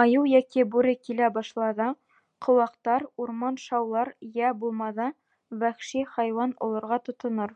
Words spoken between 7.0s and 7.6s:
тотонор.